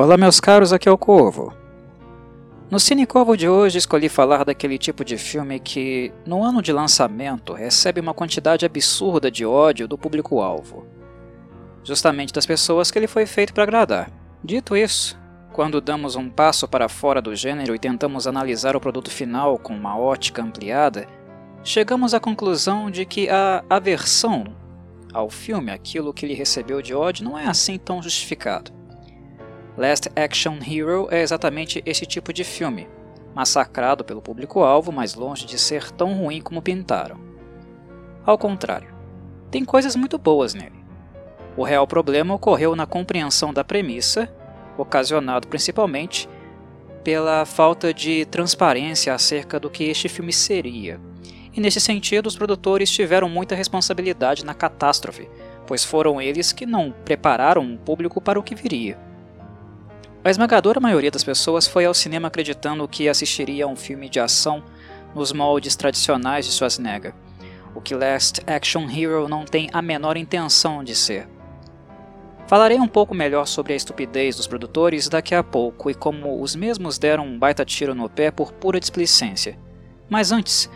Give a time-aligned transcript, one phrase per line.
[0.00, 1.52] Olá, meus caros, aqui é o Corvo.
[2.70, 6.72] No Cine Corvo de hoje escolhi falar daquele tipo de filme que, no ano de
[6.72, 10.86] lançamento, recebe uma quantidade absurda de ódio do público-alvo.
[11.82, 14.08] Justamente das pessoas que ele foi feito para agradar.
[14.42, 15.18] Dito isso,
[15.52, 19.74] quando damos um passo para fora do gênero e tentamos analisar o produto final com
[19.74, 21.08] uma ótica ampliada,
[21.64, 24.44] chegamos à conclusão de que a aversão
[25.12, 28.77] ao filme, aquilo que ele recebeu de ódio, não é assim tão justificado.
[29.78, 32.88] Last Action Hero é exatamente esse tipo de filme,
[33.32, 37.16] massacrado pelo público-alvo, mas longe de ser tão ruim como pintaram.
[38.26, 38.92] Ao contrário,
[39.52, 40.84] tem coisas muito boas nele.
[41.56, 44.28] O real problema ocorreu na compreensão da premissa,
[44.76, 46.28] ocasionado principalmente
[47.04, 51.00] pela falta de transparência acerca do que este filme seria.
[51.54, 55.28] E nesse sentido, os produtores tiveram muita responsabilidade na catástrofe,
[55.68, 59.06] pois foram eles que não prepararam o público para o que viria.
[60.24, 64.18] A esmagadora maioria das pessoas foi ao cinema acreditando que assistiria a um filme de
[64.18, 64.64] ação
[65.14, 67.14] nos moldes tradicionais de Schwarzenegger,
[67.72, 71.28] o que Last Action Hero não tem a menor intenção de ser.
[72.48, 76.56] Falarei um pouco melhor sobre a estupidez dos produtores daqui a pouco e como os
[76.56, 79.56] mesmos deram um baita tiro no pé por pura displicência.
[80.10, 80.68] Mas antes,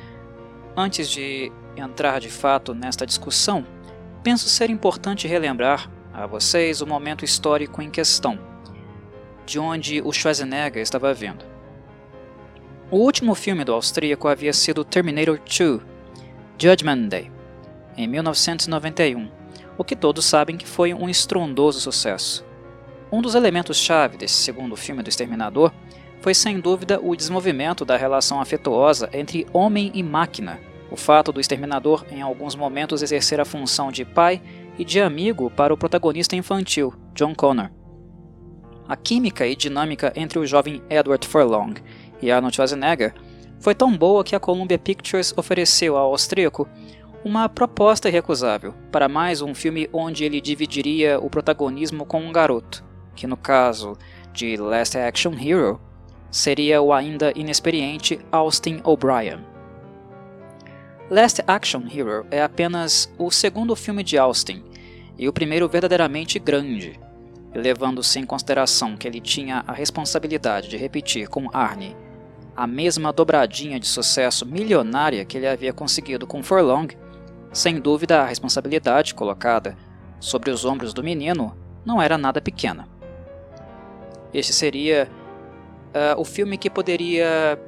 [0.77, 3.67] antes de entrar de fato nesta discussão,
[4.23, 8.52] penso ser importante relembrar a vocês o momento histórico em questão
[9.47, 11.45] de onde o Schwarzenegger estava vindo.
[12.91, 15.81] O último filme do austríaco havia sido Terminator 2,
[16.59, 17.31] Judgment Day,
[17.97, 19.29] em 1991,
[19.79, 22.45] o que todos sabem que foi um estrondoso sucesso.
[23.11, 25.73] Um dos elementos-chave desse segundo filme do Exterminador
[26.21, 31.41] foi sem dúvida o desenvolvimento da relação afetuosa entre homem e máquina, o fato do
[31.41, 34.41] Exterminador em alguns momentos exercer a função de pai
[34.79, 37.71] e de amigo para o protagonista infantil, John Connor.
[38.89, 41.75] A química e dinâmica entre o jovem Edward Furlong
[42.21, 43.15] e Arnold Schwarzenegger
[43.61, 46.69] foi tão boa que a Columbia Pictures ofereceu ao austríaco
[47.25, 52.85] uma proposta irrecusável para mais um filme onde ele dividiria o protagonismo com um garoto,
[53.15, 53.97] que no caso
[54.33, 55.81] de Last Action Hero
[56.31, 59.39] seria o ainda inexperiente Austin O'Brien.
[61.11, 64.65] Last Action Hero é apenas o segundo filme de Austin
[65.19, 66.99] e o primeiro verdadeiramente grande,
[67.55, 71.97] levando-se em consideração que ele tinha a responsabilidade de repetir com Arnie
[72.57, 76.89] a mesma dobradinha de sucesso milionária que ele havia conseguido com Forlong,
[77.53, 79.77] sem dúvida a responsabilidade colocada
[80.21, 82.89] sobre os ombros do menino não era nada pequena.
[84.33, 85.11] Este seria
[85.89, 87.59] uh, o filme que poderia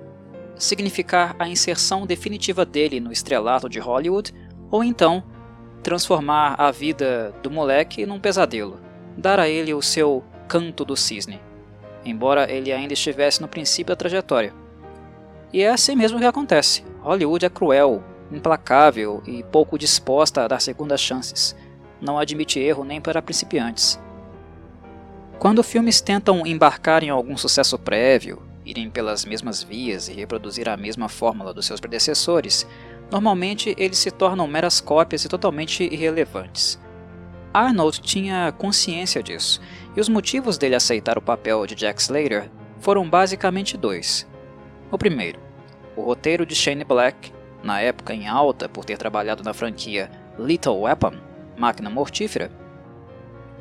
[0.56, 4.32] significar a inserção definitiva dele no estrelato de Hollywood,
[4.70, 5.24] ou então
[5.82, 8.83] transformar a vida do moleque num pesadelo
[9.16, 11.40] dar a ele o seu canto do cisne,
[12.04, 14.52] embora ele ainda estivesse no princípio da trajetória.
[15.52, 16.84] E é assim mesmo que acontece.
[17.00, 18.02] Hollywood é cruel,
[18.32, 21.54] implacável e pouco disposta a dar segundas chances.
[22.00, 24.00] Não admite erro nem para principiantes.
[25.38, 30.76] Quando filmes tentam embarcar em algum sucesso prévio, irem pelas mesmas vias e reproduzir a
[30.76, 32.66] mesma fórmula dos seus predecessores,
[33.10, 36.78] normalmente eles se tornam meras cópias e totalmente irrelevantes.
[37.54, 39.60] Arnold tinha consciência disso,
[39.96, 42.50] e os motivos dele aceitar o papel de Jack Slater
[42.80, 44.26] foram basicamente dois.
[44.90, 45.38] O primeiro,
[45.96, 47.32] o roteiro de Shane Black,
[47.62, 51.12] na época em alta por ter trabalhado na franquia Little Weapon,
[51.56, 52.50] Máquina Mortífera,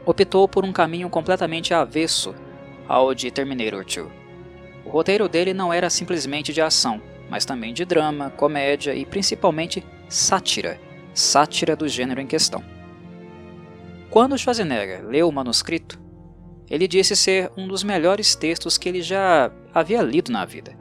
[0.03, 2.33] optou por um caminho completamente avesso
[2.87, 4.07] ao de Terminator 2.
[4.85, 6.99] O roteiro dele não era simplesmente de ação,
[7.29, 10.79] mas também de drama, comédia e principalmente sátira,
[11.13, 12.72] sátira do gênero em questão.
[14.13, 15.99] Quando Schwarzenegger leu o manuscrito,
[16.69, 20.77] ele disse ser um dos melhores textos que ele já havia lido na vida.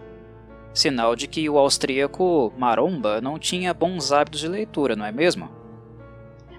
[0.74, 5.48] Sinal de que o austríaco Maromba não tinha bons hábitos de leitura, não é mesmo?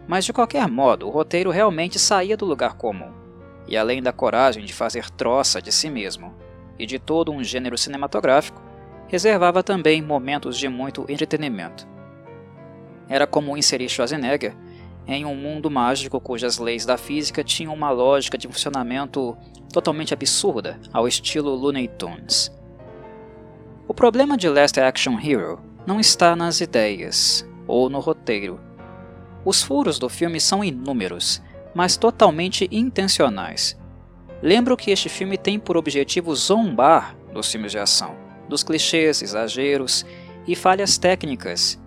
[0.08, 3.14] Mas de qualquer modo, o roteiro realmente saía do lugar comum,
[3.68, 6.34] e além da coragem de fazer troça de si mesmo
[6.80, 8.60] e de todo um gênero cinematográfico,
[9.08, 11.88] reservava também momentos de muito entretenimento.
[13.08, 14.56] Era comum inserir Schwarzenegger
[15.08, 19.38] em um mundo mágico cujas leis da física tinham uma lógica de funcionamento
[19.72, 22.52] totalmente absurda, ao estilo Looney Tunes.
[23.88, 28.60] O problema de Last Action Hero não está nas ideias ou no roteiro.
[29.44, 31.42] Os furos do filme são inúmeros,
[31.76, 33.78] mas totalmente intencionais.
[34.42, 38.16] Lembro que este filme tem por objetivo zombar dos filmes de ação,
[38.48, 40.06] dos clichês, exageros
[40.48, 41.82] e falhas técnicas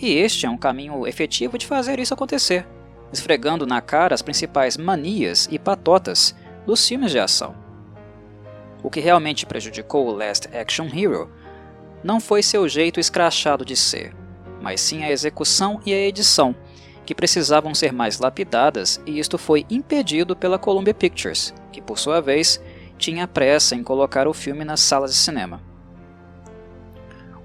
[0.00, 2.66] e este é um caminho efetivo de fazer isso acontecer,
[3.12, 6.34] esfregando na cara as principais manias e patotas
[6.66, 7.54] dos filmes de ação.
[8.82, 11.30] o que realmente prejudicou o Last Action Hero
[12.02, 14.16] não foi seu jeito escrachado de ser,
[14.62, 16.56] mas sim a execução e a edição,
[17.04, 22.22] que precisavam ser mais lapidadas, e isto foi impedido pela Columbia Pictures, que por sua
[22.22, 22.58] vez
[22.96, 25.60] tinha pressa em colocar o filme nas salas de cinema.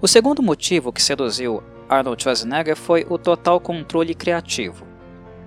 [0.01, 4.85] O segundo motivo que seduziu Arnold Schwarzenegger foi o total controle criativo.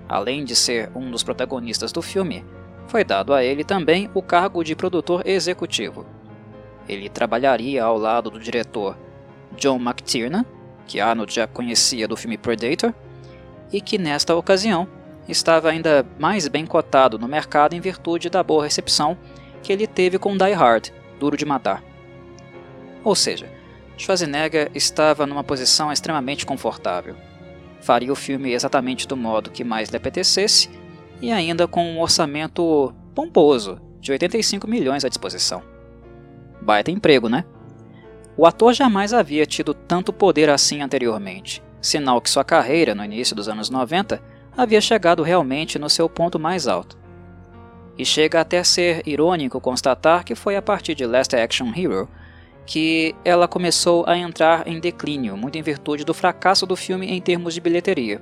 [0.09, 2.45] Além de ser um dos protagonistas do filme,
[2.87, 6.07] foi dado a ele também o cargo de produtor executivo.
[6.89, 8.97] Ele trabalharia ao lado do diretor
[9.57, 10.45] John McTiernan,
[10.87, 12.95] que Arnold já conhecia do filme Predator,
[13.71, 14.89] e que nesta ocasião
[15.29, 19.19] estava ainda mais bem cotado no mercado em virtude da boa recepção
[19.63, 20.89] que ele teve com Die Hard,
[21.21, 21.83] Duro de Matar.
[23.05, 23.58] Ou seja,
[23.99, 27.17] Schwarzenegger estava numa posição extremamente confortável.
[27.81, 30.71] Faria o filme exatamente do modo que mais lhe apetecesse
[31.21, 35.63] e ainda com um orçamento pomposo de 85 milhões à disposição.
[36.63, 37.45] Baita emprego, né?
[38.37, 43.35] O ator jamais havia tido tanto poder assim anteriormente, sinal que sua carreira, no início
[43.35, 44.23] dos anos 90,
[44.57, 46.97] havia chegado realmente no seu ponto mais alto.
[47.97, 52.09] E chega até a ser irônico constatar que foi a partir de Last Action Hero
[52.69, 57.19] que ela começou a entrar em declínio, muito em virtude do fracasso do filme em
[57.19, 58.21] termos de bilheteria.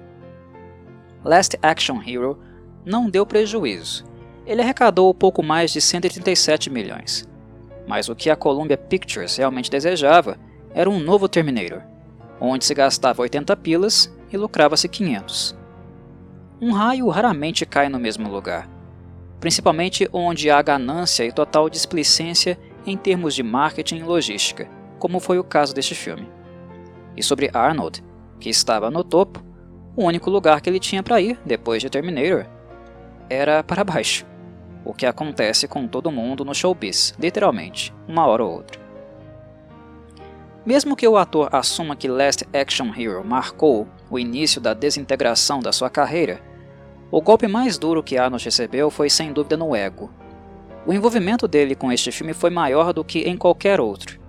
[1.24, 2.38] Last Action Hero
[2.84, 4.04] não deu prejuízo.
[4.46, 7.28] Ele arrecadou pouco mais de 137 milhões.
[7.88, 10.38] Mas o que a Columbia Pictures realmente desejava
[10.72, 11.82] era um novo Terminator,
[12.40, 15.56] onde se gastava 80 pilas e lucrava-se 500.
[16.60, 18.70] Um raio raramente cai no mesmo lugar,
[19.40, 24.68] principalmente onde há ganância e total displicência em termos de marketing e logística,
[24.98, 26.28] como foi o caso deste filme.
[27.16, 28.02] E sobre Arnold,
[28.38, 29.42] que estava no topo,
[29.96, 32.46] o único lugar que ele tinha para ir depois de Terminator
[33.28, 34.26] era para baixo.
[34.84, 38.80] O que acontece com todo mundo no showbiz, literalmente, uma hora ou outra.
[40.64, 45.72] Mesmo que o ator assuma que Last Action Hero marcou o início da desintegração da
[45.72, 46.40] sua carreira,
[47.10, 50.10] o golpe mais duro que Arnold recebeu foi sem dúvida no ego,
[50.86, 54.20] o envolvimento dele com este filme foi maior do que em qualquer outro.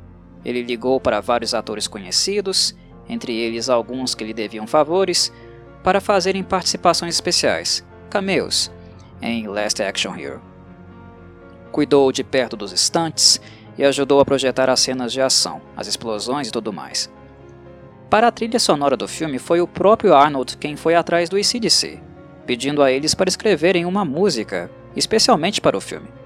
[0.44, 2.76] Ele ligou para vários atores conhecidos,
[3.08, 5.32] entre eles alguns que lhe deviam favores,
[5.84, 8.72] para fazerem participações especiais, cameos,
[9.22, 10.42] em Last Action Hero.
[11.72, 13.40] Cuidou de perto dos estantes
[13.78, 17.08] e ajudou a projetar as cenas de ação, as explosões e tudo mais.
[18.10, 22.00] Para a trilha sonora do filme, foi o próprio Arnold quem foi atrás do ICDC,
[22.48, 26.17] pedindo a eles para escreverem uma música, especialmente para o filme.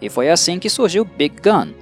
[0.00, 1.72] E foi assim que surgiu Big Gun,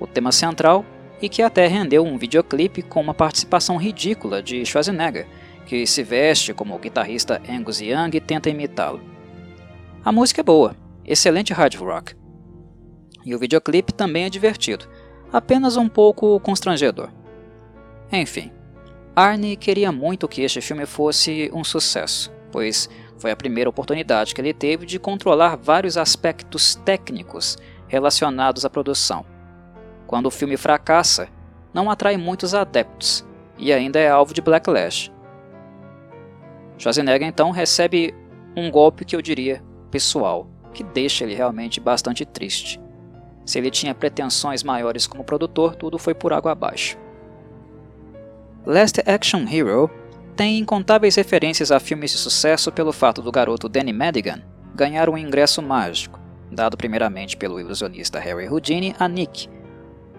[0.00, 0.84] o tema central
[1.20, 5.26] e que até rendeu um videoclipe com uma participação ridícula de Schwarzenegger,
[5.66, 9.00] que se veste como o guitarrista Angus Young e tenta imitá-lo.
[10.04, 10.74] A música é boa,
[11.04, 12.14] excelente hard rock.
[13.24, 14.86] E o videoclipe também é divertido,
[15.32, 17.10] apenas um pouco constrangedor.
[18.10, 18.50] Enfim,
[19.14, 22.88] Arnie queria muito que este filme fosse um sucesso, pois
[23.18, 29.26] foi a primeira oportunidade que ele teve de controlar vários aspectos técnicos relacionados à produção.
[30.06, 31.28] Quando o filme fracassa,
[31.74, 33.26] não atrai muitos adeptos
[33.58, 35.12] e ainda é alvo de backlash.
[36.78, 38.14] Schwarzenegger então recebe
[38.56, 42.80] um golpe que eu diria pessoal, que deixa ele realmente bastante triste.
[43.44, 46.98] Se ele tinha pretensões maiores como produtor, tudo foi por água abaixo.
[48.64, 49.90] Last Action Hero
[50.38, 54.40] tem incontáveis referências a filmes de sucesso pelo fato do garoto Danny Madigan
[54.72, 59.48] ganhar um ingresso mágico, dado primeiramente pelo ilusionista Harry Houdini a Nick,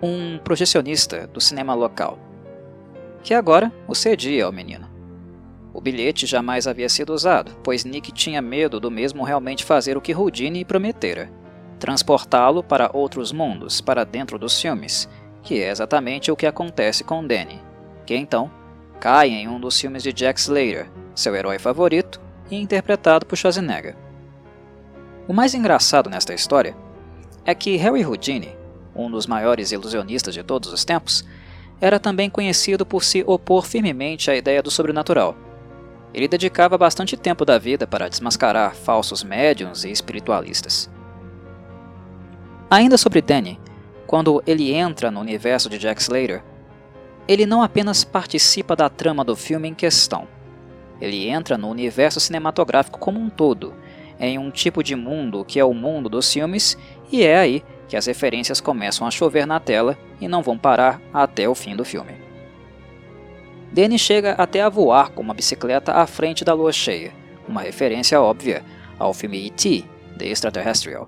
[0.04, 2.20] um projecionista do cinema local,
[3.24, 4.90] que agora o cedia ao menino.
[5.74, 10.02] O bilhete jamais havia sido usado, pois Nick tinha medo do mesmo realmente fazer o
[10.02, 11.32] que Houdini prometera,
[11.80, 15.08] transportá-lo para outros mundos, para dentro dos filmes,
[15.42, 17.62] que é exatamente o que acontece com Danny,
[18.06, 18.52] que então
[19.00, 22.20] cai em um dos filmes de Jack Slater, seu herói favorito,
[22.52, 23.96] e interpretado por Schwarzenegger.
[25.28, 26.76] O mais engraçado nesta história
[27.46, 28.56] é que Harry Houdini,
[28.96, 31.24] um dos maiores ilusionistas de todos os tempos,
[31.80, 35.36] era também conhecido por se opor firmemente à ideia do sobrenatural.
[36.14, 40.90] Ele dedicava bastante tempo da vida para desmascarar falsos médiums e espiritualistas.
[42.70, 43.60] Ainda sobre Danny,
[44.06, 46.44] quando ele entra no universo de Jack Slater,
[47.30, 50.28] ele não apenas participa da trama do filme em questão,
[51.00, 53.76] ele entra no universo cinematográfico como um todo,
[54.20, 56.76] em um tipo de mundo que é o mundo dos filmes,
[57.12, 61.00] e é aí que as referências começam a chover na tela e não vão parar
[61.14, 62.14] até o fim do filme.
[63.72, 67.14] Danny chega até a voar com uma bicicleta à frente da lua cheia,
[67.48, 68.64] uma referência óbvia
[68.98, 69.86] ao filme E.T.,
[70.18, 71.08] The Extraterrestrial.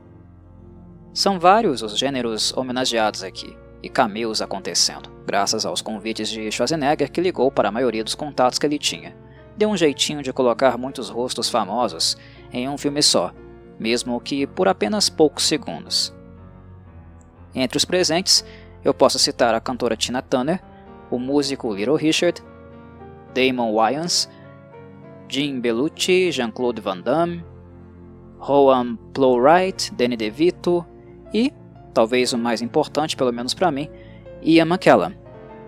[1.16, 7.22] São vários os gêneros homenageados aqui, e cameos acontecendo, graças aos convites de Schwarzenegger que
[7.22, 9.16] ligou para a maioria dos contatos que ele tinha.
[9.58, 12.18] Deu um jeitinho de colocar muitos rostos famosos
[12.52, 13.34] em um filme só,
[13.80, 16.14] mesmo que por apenas poucos segundos.
[17.54, 18.46] Entre os presentes,
[18.84, 20.62] eu posso citar a cantora Tina Turner,
[21.10, 22.42] o músico Little Richard,
[23.34, 24.30] Damon Wayans,
[25.28, 27.44] Jim Belushi, Jean-Claude Van Damme,
[28.38, 30.86] Rowan Plowright, Danny DeVito
[31.34, 31.54] e,
[31.94, 33.90] talvez o mais importante, pelo menos para mim,
[34.42, 35.18] Ian McKellen,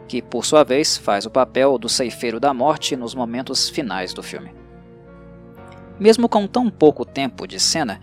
[0.07, 4.23] que por sua vez faz o papel do ceifeiro da morte nos momentos finais do
[4.23, 4.53] filme.
[5.99, 7.99] Mesmo com tão pouco tempo de cena,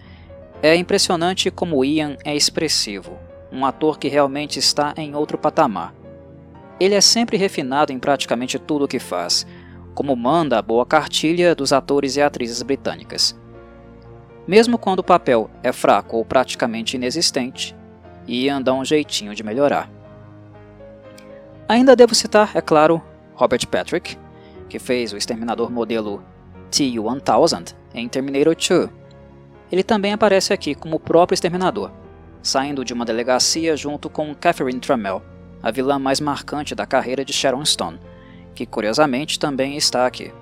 [0.62, 3.18] é impressionante como Ian é expressivo,
[3.52, 5.94] um ator que realmente está em outro patamar.
[6.78, 9.46] Ele é sempre refinado em praticamente tudo o que faz,
[9.94, 13.38] como manda a boa cartilha dos atores e atrizes britânicas.
[14.46, 17.76] Mesmo quando o papel é fraco ou praticamente inexistente,
[18.26, 19.90] Ian dá um jeitinho de melhorar.
[21.68, 23.02] Ainda devo citar, é claro,
[23.34, 24.18] Robert Patrick,
[24.68, 26.22] que fez o exterminador modelo
[26.70, 28.90] T-1000 em Terminator 2.
[29.70, 31.90] Ele também aparece aqui como o próprio exterminador,
[32.42, 35.22] saindo de uma delegacia junto com Catherine Trammell,
[35.62, 38.00] a vilã mais marcante da carreira de Sharon Stone,
[38.54, 40.32] que curiosamente também está aqui.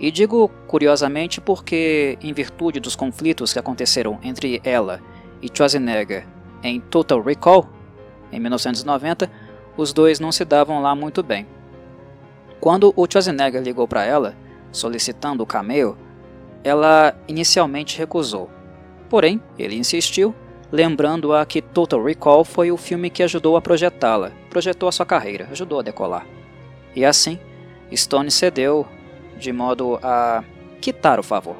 [0.00, 5.00] E digo curiosamente porque, em virtude dos conflitos que aconteceram entre ela
[5.42, 6.26] e Schwarzenegger
[6.64, 7.68] em Total Recall,
[8.32, 9.30] em 1990,
[9.76, 11.46] os dois não se davam lá muito bem.
[12.58, 14.34] Quando o Schwarzenegger ligou para ela,
[14.72, 15.96] solicitando o cameo,
[16.64, 18.50] ela inicialmente recusou.
[19.08, 20.34] Porém, ele insistiu
[20.74, 25.46] lembrando-a que Total Recall foi o filme que ajudou a projetá-la, projetou a sua carreira,
[25.52, 26.26] ajudou a decolar.
[26.96, 27.38] E assim,
[27.94, 28.84] Stone cedeu
[29.38, 30.42] de modo a
[30.80, 31.56] quitar o favor.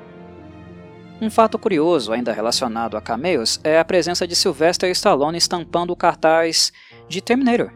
[1.24, 5.96] Um fato curioso, ainda relacionado a cameos, é a presença de Sylvester Stallone estampando o
[5.96, 6.70] cartaz
[7.08, 7.72] de Terminator.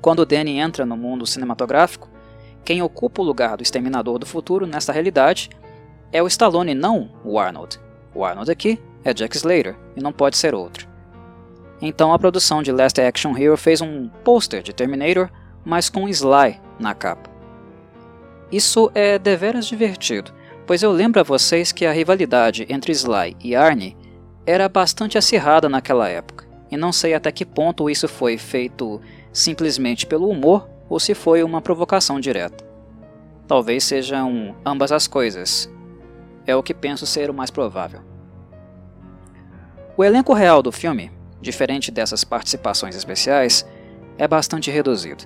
[0.00, 2.08] Quando Danny entra no mundo cinematográfico,
[2.64, 5.50] quem ocupa o lugar do Exterminador do Futuro nesta realidade
[6.12, 7.80] é o Stallone, não o Arnold.
[8.14, 10.86] O Arnold aqui é Jack Slater e não pode ser outro.
[11.82, 15.28] Então a produção de Last Action Hero fez um pôster de Terminator,
[15.64, 17.28] mas com Sly na capa.
[18.52, 20.32] Isso é deveras divertido,
[20.66, 23.96] pois eu lembro a vocês que a rivalidade entre Sly e Arnie
[24.44, 29.00] era bastante acirrada naquela época, e não sei até que ponto isso foi feito
[29.32, 32.64] simplesmente pelo humor ou se foi uma provocação direta.
[33.46, 35.70] Talvez sejam ambas as coisas.
[36.46, 38.00] É o que penso ser o mais provável.
[39.96, 43.66] O elenco real do filme, diferente dessas participações especiais,
[44.18, 45.24] é bastante reduzido.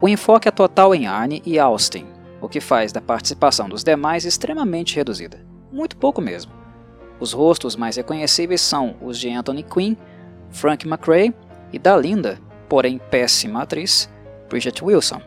[0.00, 2.06] O enfoque é total em Arne e Austin,
[2.44, 5.40] o que faz da participação dos demais extremamente reduzida.
[5.72, 6.52] Muito pouco mesmo.
[7.18, 9.96] Os rostos mais reconhecíveis são os de Anthony Quinn,
[10.50, 11.34] Frank McRae
[11.72, 14.10] e da linda, porém péssima atriz,
[14.50, 15.22] Bridget Wilson.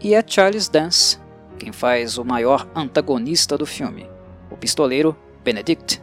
[0.00, 1.20] E é Charles Dance,
[1.60, 4.10] quem faz o maior antagonista do filme,
[4.50, 6.02] o pistoleiro Benedict.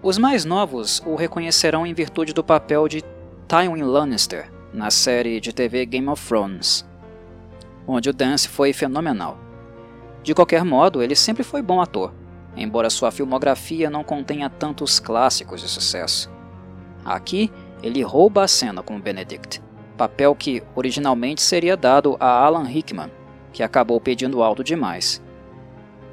[0.00, 3.02] Os mais novos o reconhecerão em virtude do papel de
[3.48, 6.86] Tywin Lannister na série de TV Game of Thrones,
[7.86, 9.38] onde o Dance foi fenomenal.
[10.22, 12.12] De qualquer modo, ele sempre foi bom ator,
[12.56, 16.30] embora sua filmografia não contenha tantos clássicos de sucesso.
[17.04, 17.50] Aqui,
[17.82, 19.62] ele rouba a cena como Benedict,
[19.96, 23.10] papel que originalmente seria dado a Alan Rickman,
[23.52, 25.22] que acabou pedindo alto demais.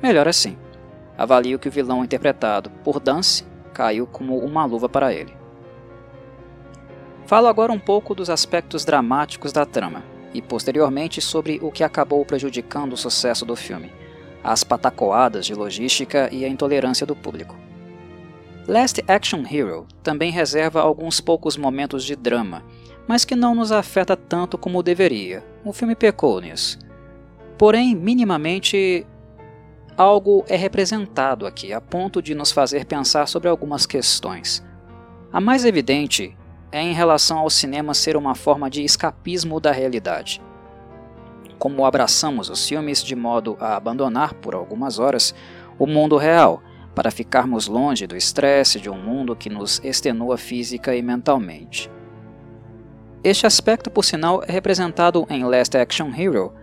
[0.02, 0.58] Melhor assim.
[1.18, 5.34] Avalio que o vilão interpretado por Dance caiu como uma luva para ele.
[7.26, 12.26] Falo agora um pouco dos aspectos dramáticos da trama e posteriormente sobre o que acabou
[12.26, 13.92] prejudicando o sucesso do filme,
[14.44, 17.56] as patacoadas de logística e a intolerância do público.
[18.68, 22.64] Last Action Hero também reserva alguns poucos momentos de drama,
[23.08, 25.44] mas que não nos afeta tanto como deveria.
[25.66, 26.80] O filme pecou nisso.
[27.58, 29.06] Porém, minimamente
[29.98, 34.64] algo é representado aqui a ponto de nos fazer pensar sobre algumas questões.
[35.32, 36.36] A mais evidente
[36.74, 40.42] é em relação ao cinema ser uma forma de escapismo da realidade.
[41.60, 45.36] Como abraçamos os filmes de modo a abandonar por algumas horas
[45.78, 46.64] o mundo real,
[46.96, 51.92] para ficarmos longe do estresse de um mundo que nos extenua física e mentalmente.
[53.24, 56.54] Este aspecto, por sinal, é representado em Last Action Hero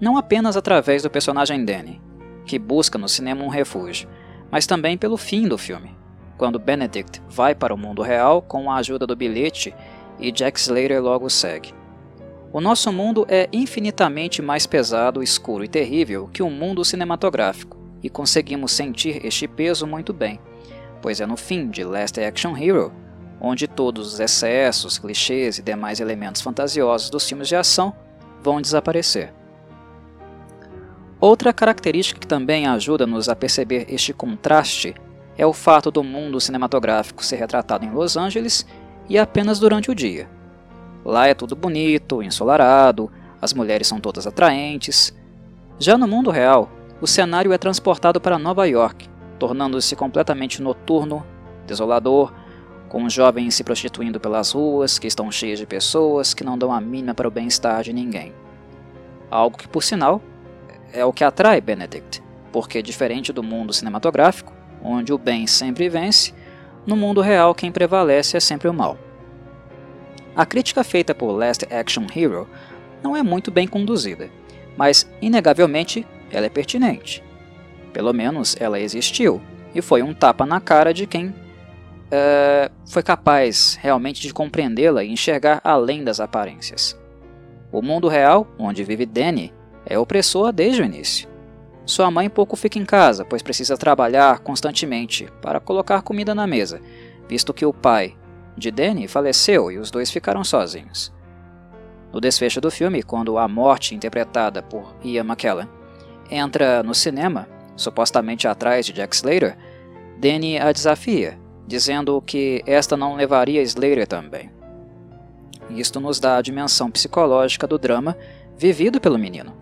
[0.00, 2.00] não apenas através do personagem Danny,
[2.44, 4.08] que busca no cinema um refúgio,
[4.48, 5.96] mas também pelo fim do filme,
[6.36, 9.74] quando Benedict vai para o mundo real com a ajuda do bilhete
[10.18, 11.74] e Jack Slater logo segue.
[12.52, 17.76] O nosso mundo é infinitamente mais pesado, escuro e terrível que o um mundo cinematográfico,
[18.02, 20.38] e conseguimos sentir este peso muito bem,
[21.02, 22.92] pois é no fim de Last Action Hero
[23.40, 27.94] onde todos os excessos, clichês e demais elementos fantasiosos dos filmes de ação
[28.42, 29.32] vão desaparecer.
[31.20, 34.94] Outra característica que também ajuda-nos a perceber este contraste
[35.38, 38.66] é o fato do mundo cinematográfico ser retratado em Los Angeles
[39.08, 40.28] e apenas durante o dia.
[41.04, 45.14] Lá é tudo bonito, ensolarado, as mulheres são todas atraentes.
[45.78, 51.24] Já no mundo real, o cenário é transportado para Nova York, tornando-se completamente noturno,
[51.66, 52.32] desolador,
[52.88, 56.80] com jovens se prostituindo pelas ruas que estão cheias de pessoas que não dão a
[56.80, 58.32] mínima para o bem-estar de ninguém.
[59.30, 60.22] Algo que, por sinal,
[60.92, 64.55] é o que atrai Benedict, porque diferente do mundo cinematográfico,
[64.86, 66.32] onde o bem sempre vence,
[66.86, 68.96] no mundo real quem prevalece é sempre o mal.
[70.34, 72.48] A crítica feita por Last Action Hero
[73.02, 74.30] não é muito bem conduzida,
[74.76, 77.22] mas inegavelmente ela é pertinente.
[77.92, 79.40] Pelo menos ela existiu
[79.74, 85.10] e foi um tapa na cara de quem uh, foi capaz realmente de compreendê-la e
[85.10, 86.98] enxergar além das aparências.
[87.72, 89.52] O mundo real, onde vive Danny,
[89.84, 91.28] é opressor desde o início.
[91.86, 96.82] Sua mãe pouco fica em casa, pois precisa trabalhar constantemente para colocar comida na mesa,
[97.28, 98.16] visto que o pai
[98.58, 101.14] de Danny faleceu e os dois ficaram sozinhos.
[102.12, 105.68] No desfecho do filme, quando a morte interpretada por Ian McKellen
[106.28, 109.56] entra no cinema, supostamente atrás de Jack Slater,
[110.18, 111.38] Danny a desafia,
[111.68, 114.50] dizendo que esta não levaria Slater também.
[115.70, 118.16] Isto nos dá a dimensão psicológica do drama
[118.56, 119.52] vivido pelo menino,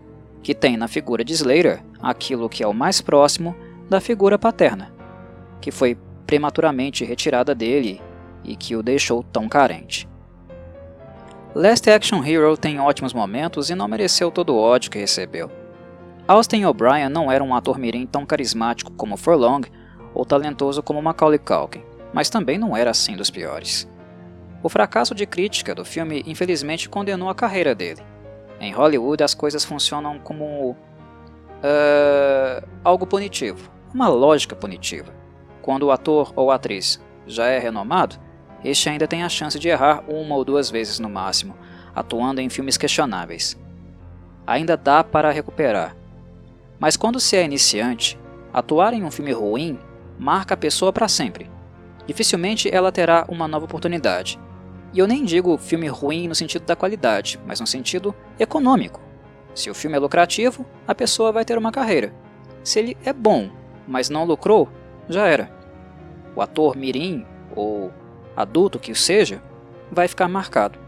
[0.45, 3.57] que tem na figura de Slater aquilo que é o mais próximo
[3.91, 4.95] da figura paterna,
[5.61, 8.01] que foi prematuramente retirada dele
[8.45, 10.09] e que o deixou tão carente.
[11.53, 15.51] Last Action Hero tem ótimos momentos e não mereceu todo o ódio que recebeu.
[16.29, 19.63] Austin O'Brien não era um ator mirim tão carismático como Furlong
[20.15, 21.83] ou talentoso como Macaulay Culkin
[22.15, 23.89] mas também não era assim dos piores.
[24.63, 28.00] O fracasso de crítica do filme infelizmente condenou a carreira dele.
[28.60, 35.12] Em Hollywood as coisas funcionam como uh, algo punitivo, uma lógica punitiva.
[35.62, 38.17] Quando o ator ou atriz já é renomado,
[38.64, 41.56] este ainda tem a chance de errar uma ou duas vezes no máximo,
[41.95, 43.58] atuando em filmes questionáveis.
[44.47, 45.97] Ainda dá para recuperar.
[46.78, 48.19] Mas quando se é iniciante,
[48.52, 49.78] atuar em um filme ruim
[50.19, 51.50] marca a pessoa para sempre
[52.06, 54.38] dificilmente ela terá uma nova oportunidade.
[54.95, 59.00] E eu nem digo filme ruim no sentido da qualidade, mas no sentido econômico.
[59.52, 62.15] Se o filme é lucrativo, a pessoa vai ter uma carreira.
[62.63, 63.50] Se ele é bom,
[63.89, 64.69] mas não lucrou,
[65.09, 65.52] já era.
[66.37, 67.26] O ator mirim
[67.57, 67.93] ou
[68.37, 69.43] adulto que seja,
[69.91, 70.78] vai ficar marcado.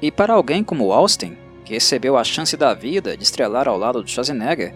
[0.00, 4.04] E para alguém como Austin, que recebeu a chance da vida de estrelar ao lado
[4.04, 4.74] de Schwarzenegger,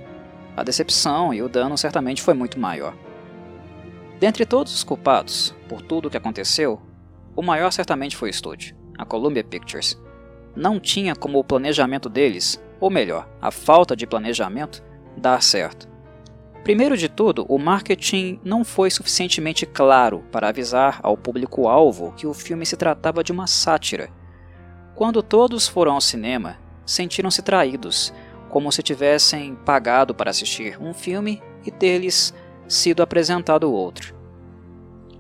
[0.56, 2.94] a decepção e o dano certamente foi muito maior.
[4.18, 6.80] Dentre todos os culpados por tudo o que aconteceu,
[7.34, 10.00] o maior certamente foi o estúdio, a Columbia Pictures.
[10.54, 14.82] Não tinha como o planejamento deles, ou melhor, a falta de planejamento,
[15.16, 15.88] dar certo.
[16.62, 22.34] Primeiro de tudo, o marketing não foi suficientemente claro para avisar ao público-alvo que o
[22.34, 24.10] filme se tratava de uma sátira.
[24.94, 28.12] Quando todos foram ao cinema, sentiram-se traídos,
[28.50, 32.34] como se tivessem pagado para assistir um filme e deles
[32.68, 34.14] sido apresentado outro.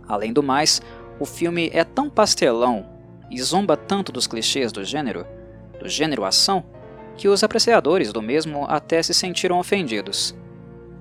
[0.06, 0.82] Além do mais,
[1.20, 2.86] o filme é tão pastelão
[3.30, 5.26] e zomba tanto dos clichês do gênero,
[5.78, 6.64] do gênero ação,
[7.14, 10.34] que os apreciadores do mesmo até se sentiram ofendidos.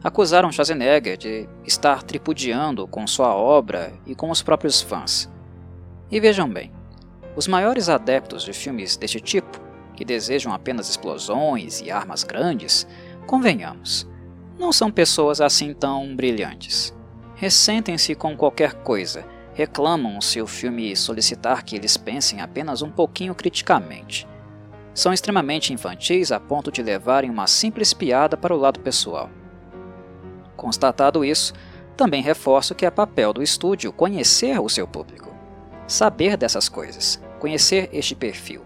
[0.03, 5.29] Acusaram Schwarzenegger de estar tripudiando com sua obra e com os próprios fãs.
[6.11, 6.73] E vejam bem,
[7.35, 9.59] os maiores adeptos de filmes deste tipo,
[9.95, 12.85] que desejam apenas explosões e armas grandes,
[13.25, 14.05] convenhamos,
[14.57, 16.93] não são pessoas assim tão brilhantes.
[17.35, 19.25] Ressentem-se com qualquer coisa,
[19.59, 24.25] reclamam se o filme solicitar que eles pensem apenas um pouquinho criticamente.
[24.93, 29.29] São extremamente infantis a ponto de levarem uma simples piada para o lado pessoal.
[30.55, 31.51] Constatado isso,
[31.97, 35.35] também reforço que é papel do estúdio conhecer o seu público,
[35.85, 38.61] saber dessas coisas, conhecer este perfil.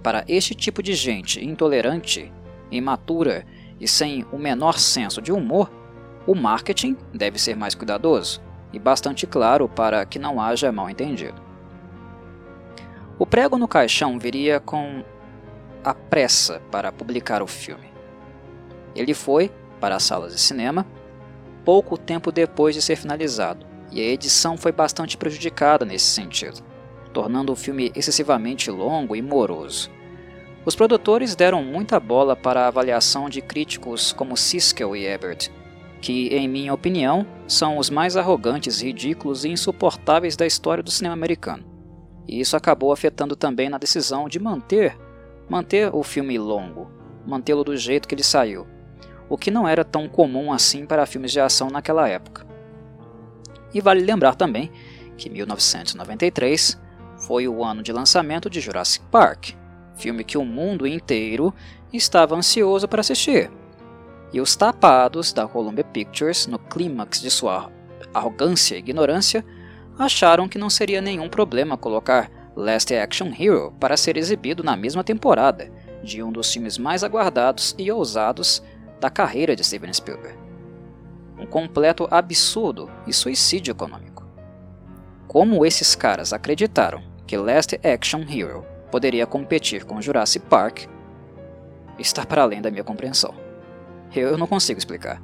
[0.00, 2.32] Para este tipo de gente intolerante,
[2.70, 3.44] imatura
[3.80, 5.68] e sem o menor senso de humor,
[6.24, 8.40] o marketing deve ser mais cuidadoso
[8.72, 11.40] e bastante claro para que não haja mal entendido.
[13.18, 15.04] O prego no caixão viria com
[15.84, 17.92] a pressa para publicar o filme.
[18.94, 20.86] Ele foi para as salas de cinema
[21.64, 26.62] pouco tempo depois de ser finalizado, e a edição foi bastante prejudicada nesse sentido,
[27.12, 29.90] tornando o filme excessivamente longo e moroso.
[30.64, 35.50] Os produtores deram muita bola para a avaliação de críticos como Siskel e Ebert,
[36.02, 41.14] que, em minha opinião, são os mais arrogantes, ridículos e insuportáveis da história do cinema
[41.14, 41.64] americano.
[42.26, 44.98] E isso acabou afetando também na decisão de manter,
[45.48, 46.90] manter o filme longo,
[47.24, 48.66] mantê-lo do jeito que ele saiu,
[49.28, 52.44] o que não era tão comum assim para filmes de ação naquela época.
[53.72, 54.72] E vale lembrar também
[55.16, 56.80] que 1993
[57.26, 59.50] foi o ano de lançamento de Jurassic Park,
[59.94, 61.54] filme que o mundo inteiro
[61.92, 63.50] estava ansioso para assistir.
[64.32, 67.70] E os tapados da Columbia Pictures, no clímax de sua
[68.14, 69.44] arrogância e ignorância,
[69.98, 75.04] acharam que não seria nenhum problema colocar Last Action Hero para ser exibido na mesma
[75.04, 75.70] temporada
[76.02, 78.62] de um dos filmes mais aguardados e ousados
[79.00, 80.38] da carreira de Steven Spielberg.
[81.38, 84.24] Um completo absurdo e suicídio econômico.
[85.26, 90.86] Como esses caras acreditaram que Last Action Hero poderia competir com Jurassic Park
[91.98, 93.34] está para além da minha compreensão.
[94.14, 95.22] Eu não consigo explicar.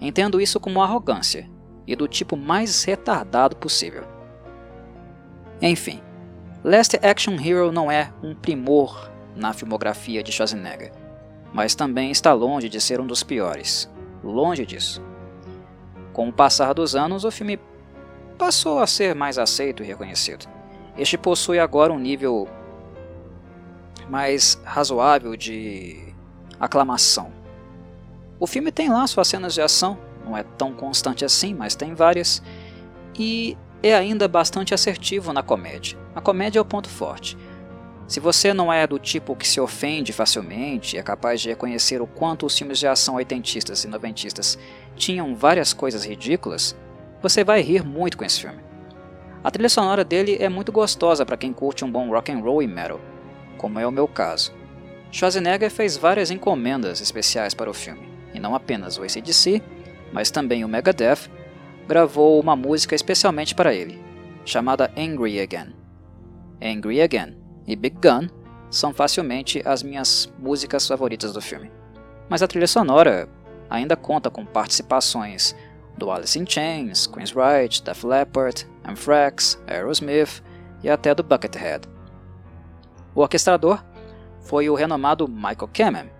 [0.00, 1.48] Entendo isso como arrogância
[1.86, 4.04] e do tipo mais retardado possível.
[5.60, 6.00] Enfim,
[6.64, 10.92] Last Action Hero não é um primor na filmografia de Schwarzenegger,
[11.52, 13.90] mas também está longe de ser um dos piores.
[14.22, 15.02] Longe disso.
[16.12, 17.58] Com o passar dos anos, o filme
[18.36, 20.46] passou a ser mais aceito e reconhecido.
[20.96, 22.48] Este possui agora um nível
[24.08, 26.14] mais razoável de
[26.58, 27.39] aclamação.
[28.40, 31.92] O filme tem lá suas cenas de ação, não é tão constante assim, mas tem
[31.92, 32.42] várias,
[33.14, 35.98] e é ainda bastante assertivo na comédia.
[36.14, 37.36] A comédia é o ponto forte.
[38.08, 42.00] Se você não é do tipo que se ofende facilmente e é capaz de reconhecer
[42.00, 44.58] o quanto os filmes de ação oitentistas e noventistas
[44.96, 46.74] tinham várias coisas ridículas,
[47.20, 48.58] você vai rir muito com esse filme.
[49.44, 52.62] A trilha sonora dele é muito gostosa para quem curte um bom rock and roll
[52.62, 53.00] e metal,
[53.58, 54.50] como é o meu caso.
[55.12, 59.62] Schwarzenegger fez várias encomendas especiais para o filme, e não apenas o ACDC,
[60.12, 61.30] mas também o Megadeth
[61.86, 64.00] gravou uma música especialmente para ele,
[64.44, 65.74] chamada Angry Again.
[66.62, 68.28] Angry Again e Big Gun
[68.70, 71.70] são facilmente as minhas músicas favoritas do filme.
[72.28, 73.28] Mas a trilha sonora
[73.68, 75.54] ainda conta com participações
[75.96, 80.42] do Alice in Chains, Queen's Right, Def Leppard, Anthrax, Aerosmith
[80.82, 81.88] e até do Buckethead.
[83.14, 83.84] O orquestrador
[84.40, 86.10] foi o renomado Michael Kamen,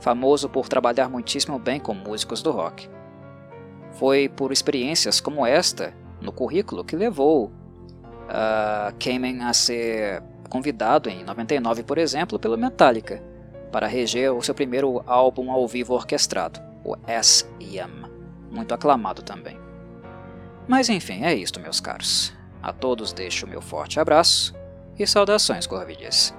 [0.00, 2.88] famoso por trabalhar muitíssimo bem com músicos do rock.
[3.92, 11.22] Foi por experiências como esta no currículo que levou uh, Kamen a ser convidado em
[11.24, 13.22] 99, por exemplo, pelo Metallica
[13.70, 18.06] para reger o seu primeiro álbum ao vivo orquestrado, o S.E.M.,
[18.50, 19.56] muito aclamado também.
[20.66, 22.32] Mas enfim, é isto, meus caros.
[22.62, 24.54] A todos deixo meu forte abraço
[24.98, 26.34] e saudações corvides.